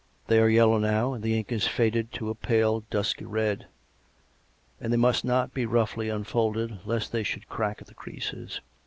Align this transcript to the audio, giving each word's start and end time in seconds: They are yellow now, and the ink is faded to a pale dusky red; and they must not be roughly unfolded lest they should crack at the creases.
They 0.25 0.39
are 0.39 0.49
yellow 0.49 0.79
now, 0.79 1.13
and 1.13 1.23
the 1.23 1.37
ink 1.37 1.51
is 1.51 1.67
faded 1.67 2.11
to 2.13 2.31
a 2.31 2.33
pale 2.33 2.79
dusky 2.89 3.23
red; 3.23 3.67
and 4.79 4.91
they 4.91 4.97
must 4.97 5.23
not 5.23 5.53
be 5.53 5.67
roughly 5.67 6.09
unfolded 6.09 6.79
lest 6.85 7.11
they 7.11 7.21
should 7.21 7.47
crack 7.47 7.81
at 7.83 7.87
the 7.87 7.93
creases. 7.93 8.61